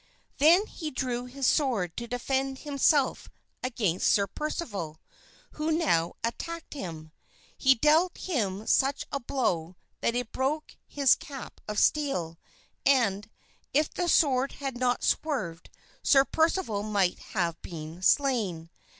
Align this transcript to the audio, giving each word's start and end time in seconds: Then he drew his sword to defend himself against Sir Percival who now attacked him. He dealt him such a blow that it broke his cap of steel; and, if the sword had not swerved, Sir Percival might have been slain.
Then 0.39 0.65
he 0.65 0.89
drew 0.89 1.25
his 1.25 1.45
sword 1.45 1.95
to 1.97 2.07
defend 2.07 2.57
himself 2.57 3.29
against 3.61 4.09
Sir 4.09 4.25
Percival 4.25 4.99
who 5.51 5.71
now 5.71 6.13
attacked 6.23 6.73
him. 6.73 7.11
He 7.55 7.75
dealt 7.75 8.17
him 8.17 8.65
such 8.65 9.05
a 9.11 9.19
blow 9.19 9.75
that 9.99 10.15
it 10.15 10.31
broke 10.31 10.75
his 10.87 11.13
cap 11.13 11.61
of 11.67 11.77
steel; 11.77 12.39
and, 12.83 13.29
if 13.75 13.93
the 13.93 14.07
sword 14.09 14.53
had 14.53 14.75
not 14.75 15.03
swerved, 15.03 15.69
Sir 16.01 16.25
Percival 16.25 16.81
might 16.81 17.19
have 17.37 17.61
been 17.61 18.01
slain. 18.01 18.71